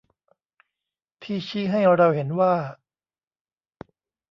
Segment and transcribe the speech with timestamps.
[1.23, 2.53] ที่ชี้ให้เราเห็นว่า